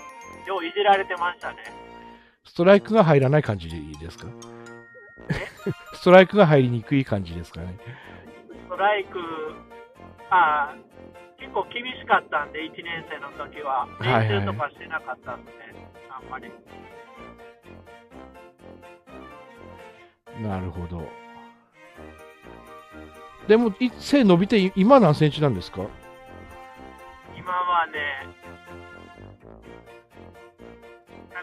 [0.45, 1.80] よういじられてましたね。
[2.43, 4.27] ストライクが入らない感じですか？
[5.93, 7.77] ストライクが入りにくい感じですかね？
[8.49, 9.19] ストライク、
[10.29, 10.75] あ
[11.39, 13.87] 結構厳しかったんで、1年生の時は。
[14.01, 15.75] 練習とかしてなかったんで、はいはい、
[16.23, 16.51] あんまり。
[20.41, 21.07] なるほど。
[23.47, 25.81] でも、背伸びて、今何センチなんですか？
[27.37, 28.27] 今はね、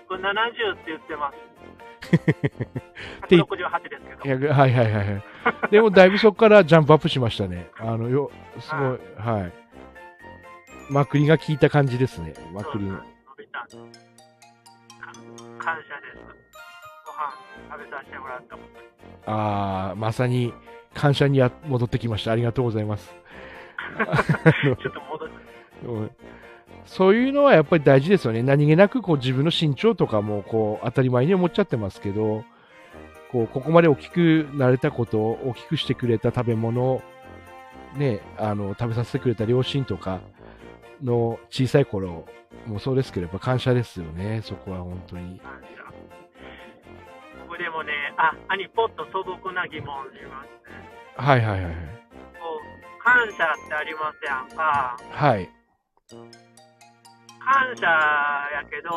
[0.09, 1.49] 170って言ってます。
[3.29, 4.53] て168ですけど。
[4.53, 5.23] はいはいはいはい。
[5.71, 7.71] でも、だいぶそこからジャンプアップしましたね。
[7.79, 9.53] あの、よ、すごい、はい。
[10.91, 12.33] まくりが効いた感じですね。
[12.53, 12.99] まくりの。
[12.99, 13.05] 感
[15.77, 16.19] 謝です。
[17.05, 17.35] ご飯
[17.71, 18.57] 食べさせてもらった。
[19.31, 20.55] ああ、まさに
[20.95, 22.33] 感謝にや戻ってきました。
[22.33, 23.15] ありがとうございます。
[24.65, 25.29] ちょっと戻っ
[26.09, 26.15] て。
[26.81, 28.43] うんそういうのはやっぱり大事ですよね。
[28.43, 32.45] 何気なくこう自分の身長とかもこう当たり前に思っちゃってますけど、
[33.31, 37.03] こうここまで大きくなれたこと、大きくしてくれた食べ物、
[37.95, 40.21] ね、あの食べさせてくれた両親とか
[41.03, 42.25] の小さい頃
[42.67, 44.41] もそうですけど、やっぱ感謝ですよね。
[44.43, 45.39] そこは本当に。
[45.41, 45.69] 感謝。
[47.47, 50.89] 僕でもね、あ、兄、ポッと素朴な疑問しますね。
[51.17, 51.75] はいはいはいはい。
[51.75, 51.79] こ
[53.01, 54.97] う、感謝ってありますやんか？
[55.11, 55.51] はい。
[57.41, 58.91] 感謝やけど、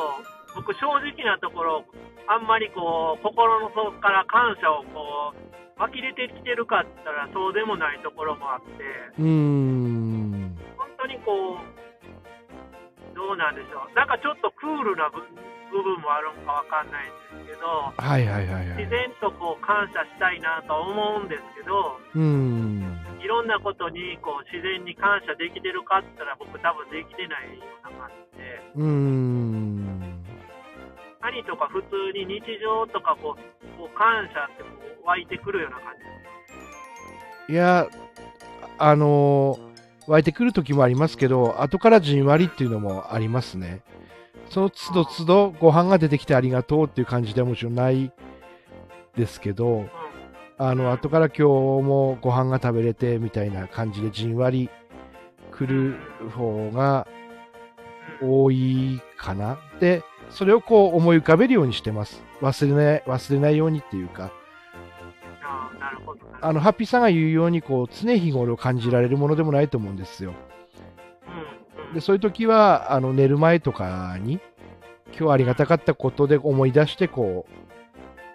[0.56, 1.86] 僕正直なところ、
[2.28, 8.84] あんまりこう、心の底から感謝をこう、湧き出てきてるかっったらそうでもないところもあって、
[9.18, 10.58] うーん。
[10.78, 13.96] 本当にこう、どうなんでしょう。
[13.96, 15.20] なんかちょっとクールな部
[15.72, 18.78] 部分もあるんかわかんないんですけど、はいはいはいはい。
[18.78, 23.01] 自然とこう感謝したいなとは思うんですけど、うーん。
[23.24, 28.44] いろんなことにこう自然に感謝できてるかって言ったら僕多分できてないような感じで、
[28.76, 30.24] うーん。
[31.22, 33.42] 兄とか普通に日常とかこう
[33.78, 34.70] こう感謝ってこ
[35.04, 35.94] う湧いてくるような感
[37.48, 37.88] じいや、
[38.78, 39.72] あのー
[40.08, 43.82] 湧いてくる時もありますけど、後からじんわりっていうのもありますね。
[44.50, 48.12] その都度都度ご飯が出てきてありがとうっていう感じではもちろんない
[49.16, 49.86] ですけど、
[50.64, 54.70] あの、後から今日もご飯が食べれてみたいな感じでじんわり
[55.52, 55.96] 来る
[56.30, 57.08] 方が
[58.22, 59.58] 多いかな。
[59.80, 62.22] で、それをこう思い浮かべるようにしてます。
[62.42, 64.32] 忘れない、忘れないようにっていうか。
[66.42, 70.36] あの、ハッピーさんが言うように、こう、常日頃感じられるものでもないと思うんですよ。
[71.96, 74.40] で、そういう時は、あの、寝る前とかに、
[75.20, 77.52] 今日ありがたかったことで思い出して、こう、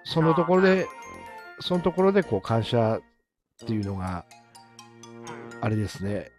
[0.03, 0.89] そのところで、
[1.61, 3.01] そのところで、こう、感謝
[3.65, 4.37] っていうのが、うん
[5.63, 6.31] あれですね、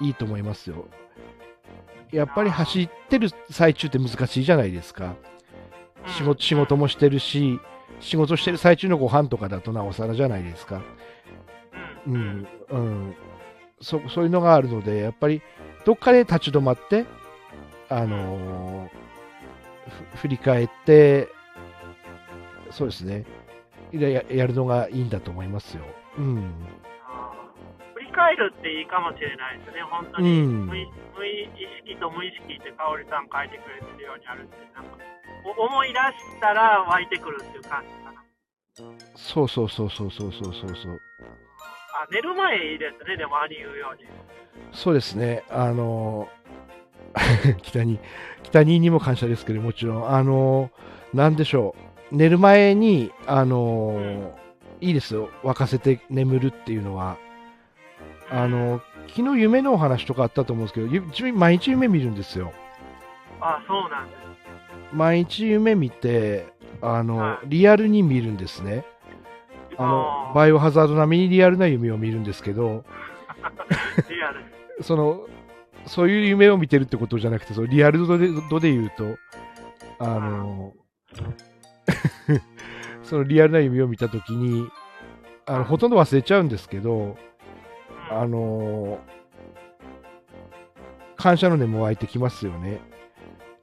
[0.00, 0.88] いいと思いますよ。
[2.12, 5.14] やっぱり走ってる最中って難しいじゃないですか。
[6.06, 7.60] 仕事仕事もしてるし、
[8.00, 10.82] 仕事してる最中のご飯とかだとなおさらじゃないですか。
[12.06, 13.16] ううんん、うん。
[13.80, 15.42] そそういうのがあるので、やっぱり
[15.84, 17.04] どっかで立ち止まって、
[17.88, 19.02] あのー
[20.14, 21.28] ふ振り返って、
[22.70, 23.24] そうですね
[24.00, 25.84] や、ややるのがいいんだと思いますよ。
[26.18, 26.54] うん。
[27.94, 30.86] 振り返るっていいかもしれないですね、本当に、うん無意
[31.84, 34.96] 識と無意識って香織さん書いてくれてるようにあるって、なんか
[35.58, 38.22] お思い出したら湧いてくるっていう感じかな。
[39.14, 41.00] そうそうそうそうそうそうそうそう。
[41.94, 44.08] あ寝る前いいですね、でも兄言うように。
[44.72, 48.00] そうですね、あのー北に、
[48.42, 54.42] 北ににも感謝ですけど、もちろん、あのーなんでしょう、寝る前に、あのー
[54.80, 57.16] いいですよ、沸かせて眠るっていうのは、
[58.30, 62.52] あのー昨日夢のお話とかあったと思うんですけど、ゆ自分毎日夢見るんですよ。
[63.40, 64.94] あそうなんです。
[64.94, 66.46] 毎日夢見て、
[66.80, 68.84] あのはいリアルに見るんですね。
[69.76, 72.84] あのあーバイオハザード並みにリアルな夢を見るんですけど、
[74.08, 74.44] リアル。
[74.82, 75.26] その、
[75.86, 79.16] そういう夢を見てるってことじゃなくて、そのリアル度で度で言うと、
[79.98, 80.72] あの、
[83.02, 84.68] そのリアルな夢を見たときに、
[85.46, 87.16] あの、ほとんど忘れちゃうんですけど、
[88.10, 89.00] あの、
[91.16, 92.80] 感謝の念も湧いてきますよね。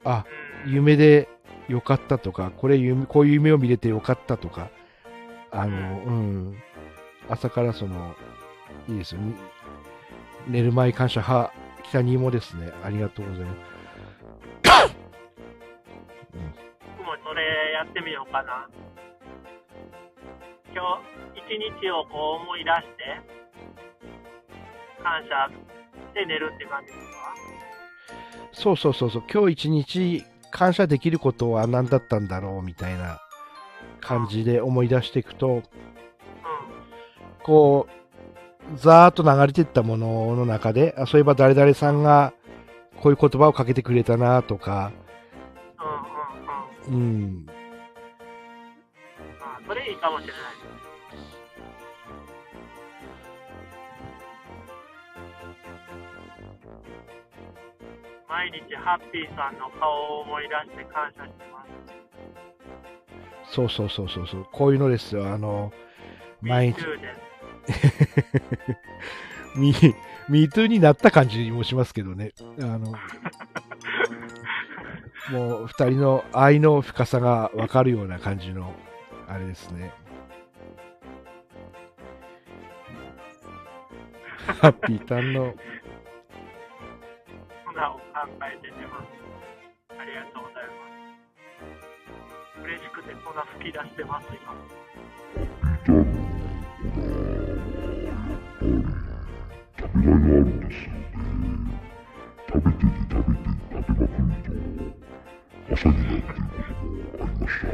[0.04, 1.30] あ、うん夢で
[1.68, 4.70] よかったとか、これ夢、こういう夢を見れてよかったとか、
[5.52, 6.58] あの、うん、
[7.30, 8.16] 朝からその、
[8.88, 9.36] いいですよね。
[10.48, 13.60] 寝る前感謝派、北にもですね、ありがとうございます。
[16.32, 16.69] 僕 も
[17.30, 17.44] それ
[17.76, 18.68] やってみようかな。
[20.74, 20.82] 今
[21.36, 23.22] 日、一日をこう思い出して、
[25.04, 25.54] 感謝し
[26.16, 27.14] て寝るって感じですか？
[28.52, 33.20] そうそうそうそう、今日一日感謝できることは何だったんだろうみたいな
[34.02, 35.64] 感じで思い出していくと、うん。
[37.44, 37.88] こ
[38.74, 42.34] う、ざーっと流れていったものの中で、あそういえば誰々さんが
[43.00, 44.92] こういう言葉をかけてくれたなとか、
[45.78, 46.19] うん
[46.90, 47.46] うん。
[49.42, 50.36] あそれいいかもしれない
[58.28, 61.70] 毎日ハッピーさんの顔を思い出して感謝してます。
[63.52, 65.74] そうそうそうそうそう、こういうのですよ、あの、
[66.42, 66.86] 毎日。
[69.56, 69.92] ミー
[70.50, 72.32] トゥーになった感じもしますけどね。
[72.62, 72.94] あの
[75.32, 78.74] もう二人の愛の深さがわかるような感じの、
[79.28, 79.94] あれですね。
[84.62, 85.54] ハッピータンの、
[87.68, 88.04] 素直を考
[88.42, 89.08] えて寝ます。
[90.00, 90.72] ありがとうございま
[92.58, 92.64] す。
[92.64, 94.80] 嬉しくて粉吹き出してます、今。
[99.78, 101.00] 食べがいがあるんですよね。
[102.48, 104.79] 食べてに食べてに食べまくると、
[105.74, 107.68] 朝になるっていうこともありました。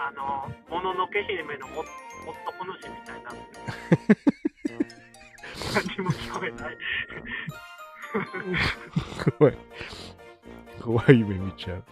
[0.00, 3.30] あの、もののけ姫のお男主みたいな。
[5.74, 6.76] 何も聞こえない。
[9.38, 9.56] 怖い。
[10.80, 11.84] 怖い夢見ちゃう。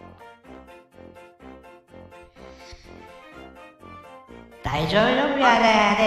[4.63, 6.03] 大丈夫やで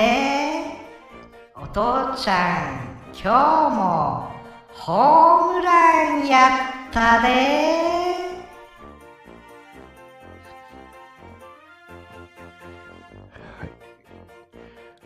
[1.57, 3.29] お父ちゃん今日
[3.75, 4.31] も
[4.73, 7.29] ホームランやったで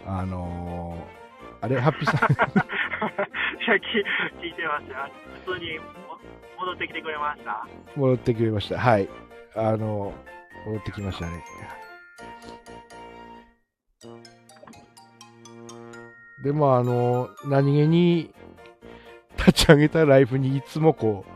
[0.07, 2.35] あのー、あれ、ハッピーさん、い
[3.67, 3.81] や、聞
[4.43, 4.97] 聞いてますよ。
[5.47, 5.85] 普通にも
[6.59, 7.67] 戻ってきてくれました。
[7.97, 8.79] 戻ってくれました。
[8.79, 9.09] はい。
[9.57, 10.13] あの、
[10.67, 11.45] 戻ってきましたね。
[16.45, 18.35] でも、あの、何気に
[19.39, 21.34] 立ち上げたライブにいつもこう、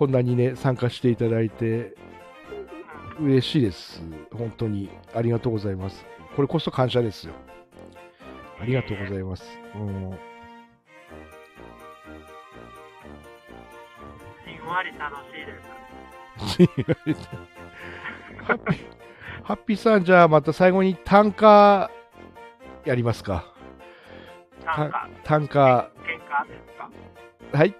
[0.00, 1.94] こんなにね、参加していただいて、
[3.20, 4.02] 嬉しいです。
[4.32, 4.88] 本当に。
[5.14, 6.06] ありがとうございます。
[6.34, 7.34] これこそ感謝ですよ。
[8.58, 9.44] ありがとうございます。
[9.74, 10.10] うん
[14.46, 15.16] じんわり楽
[16.46, 16.64] しい
[17.04, 17.20] です。
[18.42, 18.86] ハッピー、
[19.44, 21.90] ハッピーさん、じゃあまた最後に単価
[22.86, 23.52] やりますか。
[24.64, 26.62] 単価、喧嘩です
[27.52, 27.58] か？
[27.58, 27.74] はい、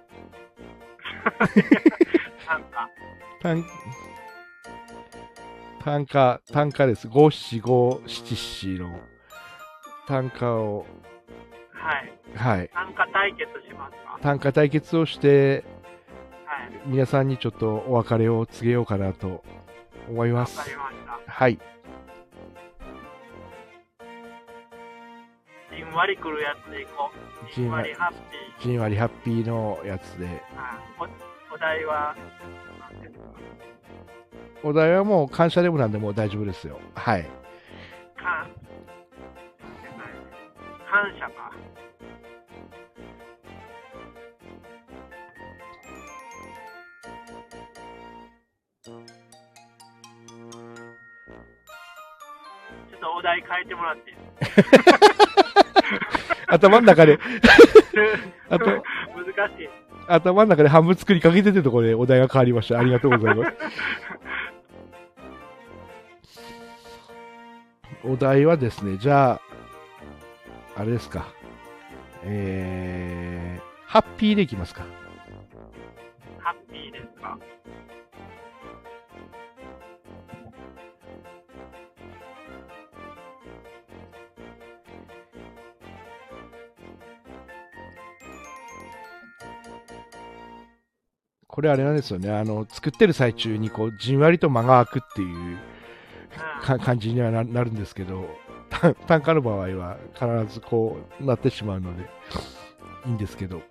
[2.51, 2.89] なんか、
[3.41, 3.65] 単、
[5.81, 7.07] 単価、単価です。
[7.07, 8.99] 五七五七七の
[10.05, 10.85] 単価を、
[11.71, 12.13] はい。
[12.35, 15.63] はい、なんか対決しますか単価対決をして、
[16.45, 16.71] はい。
[16.87, 19.45] 皆さんにちょっとお別れを告げようかなと
[20.09, 20.75] 思いますわかり。
[20.75, 20.95] まし
[21.25, 21.31] た。
[21.31, 21.59] はい、
[25.73, 27.11] じんわり来るやつでいこ
[27.49, 27.55] う。
[27.55, 28.71] じんわりハッピー。
[28.71, 30.43] じんわりハッピーのやつで。
[30.57, 31.07] あお
[31.53, 32.15] お題は、
[34.63, 36.79] お題はもう感謝でもなんでもう大丈夫ですよ。
[36.95, 37.23] はい。
[38.15, 38.47] か
[40.89, 41.51] 感謝か。
[48.83, 54.15] ちょっとお題変えてもらって
[56.47, 57.19] 頭の中で、
[58.49, 58.83] あと難
[59.57, 59.69] しい。
[60.13, 62.79] 頭の中で半分作りかけててところでお題が変わりました。
[62.79, 63.51] ありがとうございます。
[68.03, 69.41] お題はですね、じゃあ、
[70.75, 71.27] あれですか。
[72.23, 74.85] えー、ハッピーでいきますか。
[76.39, 77.10] ハッピーです
[91.51, 92.31] これあれなんですよね。
[92.31, 95.57] あの、作ってる最中にこう、じんわりと間が空くっていう
[96.79, 98.29] 感じにはななるんですけど、
[98.69, 102.03] 単単価の場合は必ずこうなってしまうので、
[103.05, 103.61] いいんですけど。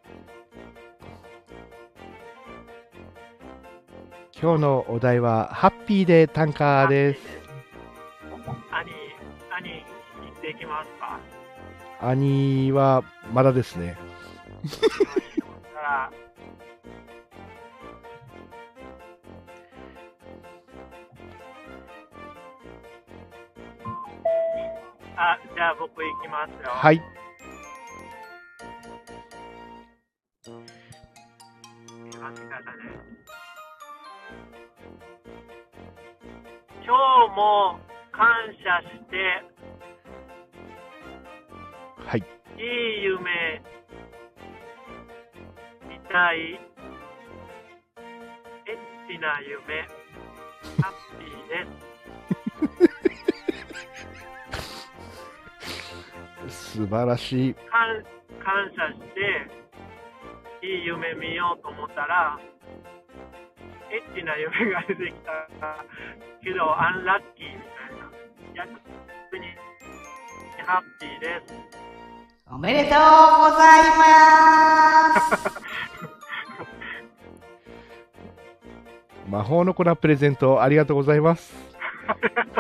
[4.41, 7.21] 今日のお題は、ハッピーで単価です。
[8.71, 8.91] 兄、
[9.59, 11.19] 兄、行っていきますか。
[12.01, 14.10] 兄はまだですね。
[25.81, 26.69] 僕行きますよ。
[26.69, 27.01] はい。
[36.85, 37.81] 今日も
[38.13, 38.29] 感
[38.63, 39.43] 謝して、
[42.07, 42.21] はい。
[42.59, 42.63] い
[43.01, 43.63] い夢
[45.89, 46.59] 見たい、エ
[48.69, 49.89] ッチな夢、
[56.71, 57.55] 素晴らしい。
[57.55, 58.05] 感
[58.39, 59.01] 感謝し
[60.61, 62.39] て、いい夢見ようと思ったら、
[63.91, 65.85] エッチな夢が出てきた
[66.45, 67.59] けど、アンラッキーみ
[68.55, 68.71] たいな。
[69.29, 69.47] 逆に、
[70.65, 71.55] ハッピーです。
[72.53, 75.61] おめでとうございます
[79.31, 81.55] 魔法の粉プレゼントありがとうございます。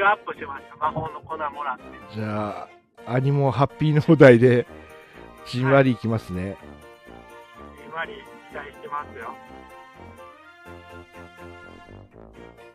[0.00, 0.76] ルアップしました。
[0.76, 1.82] 魔法の粉もらって。
[2.14, 2.68] じゃ
[3.06, 4.66] あ、アニモハッピーのお題で、
[5.46, 6.56] じんわりいきますね。
[7.76, 8.14] じんわり
[8.50, 9.34] 期待してますよ。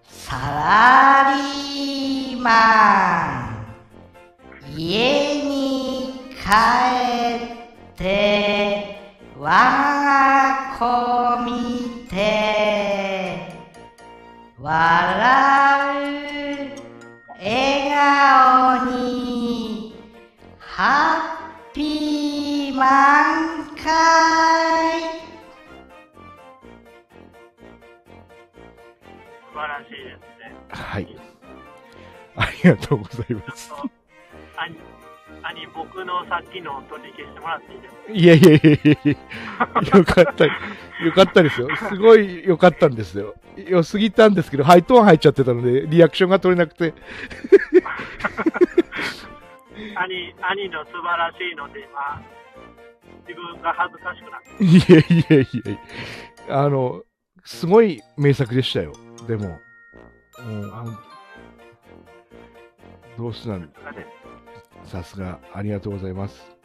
[0.08, 2.52] サラリーマ
[4.72, 6.46] ン家に帰
[7.94, 9.00] って
[9.38, 10.86] 我が子
[11.44, 13.52] 見て
[14.60, 14.70] 笑
[16.72, 16.85] う
[17.38, 19.94] 笑顔に
[20.58, 21.38] ハ
[21.70, 23.86] ッピー満開
[29.42, 30.56] 素晴らしいですね。
[30.70, 31.08] はい。
[32.38, 33.72] ありがとうございます。
[35.46, 38.02] あと、兄、兄、僕のさっきの取り消してもらっていいですか？
[38.12, 39.18] いやいやいやい
[39.94, 40.52] やよかった、よ
[41.14, 41.68] かったですよ。
[41.76, 43.36] すごい良かったんですよ。
[43.68, 46.94] 良すぎたんですけど、ハイトーン入っちゃってたので、リアクションが取れなくて。
[49.98, 52.22] 兄、兄の素晴らしいので、今、
[53.28, 55.48] 自分が恥ずかしくなって、いやいやい
[56.50, 57.04] やあの、
[57.44, 58.94] すごい名作でしたよ。
[59.28, 59.60] でも、
[60.40, 60.98] うん、ほん
[63.18, 64.06] どうしてなんがね、
[64.86, 66.56] さすが、ありがとうございます。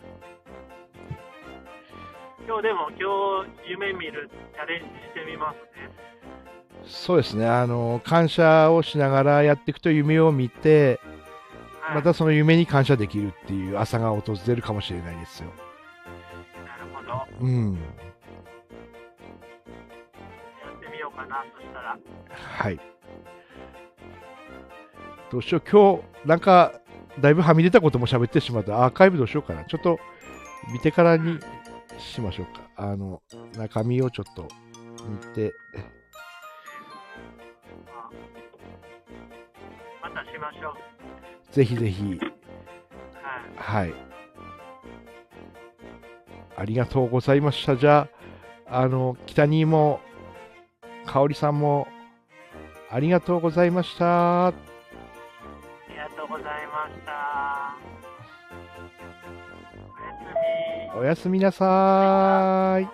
[2.46, 5.90] 今日でも、今日、夢見るチャレンジしてみますね。
[6.84, 11.00] そうですね、あの、感謝をしながらやっていくと夢を見て、
[11.80, 15.50] はい、またその夢に感謝できるっていう朝が訪れるかもしれないですよ。
[16.66, 17.08] なるほど。
[17.08, 17.74] やうん。
[17.74, 17.76] っ
[20.80, 21.98] てみようかな、そしたら。
[22.34, 22.80] はい。
[25.30, 26.79] どうしよう、今日、なんか、
[27.20, 28.84] だいぶはみ出たことも喋ってしまった。
[28.84, 29.64] アーカイブどうしようかな。
[29.64, 29.98] ちょっと、
[30.72, 31.38] 見てからに
[31.98, 32.62] しましょうか。
[32.76, 33.22] あの、
[33.56, 34.48] 中身をちょっと
[35.08, 35.52] 見て、
[40.02, 41.52] またしましょう。
[41.52, 42.20] ぜひぜひ、
[43.56, 43.86] はい。
[43.86, 43.94] はい。
[46.56, 47.76] ありがとうございました。
[47.76, 48.08] じゃ
[48.66, 50.00] あ、あの、北にも、
[51.06, 51.88] かおりさんも、
[52.90, 54.69] ありがとうございました。
[61.00, 61.40] おやすみ。
[61.40, 62.84] なさーい。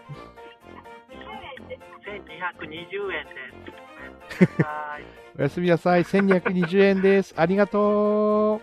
[2.61, 3.77] 1220円です。
[3.77, 5.05] おやすみなさい。
[5.37, 6.05] おやすみなさい。
[6.05, 7.35] 1220円です。
[7.37, 8.61] ありがと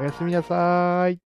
[0.00, 1.23] おやすみなさい。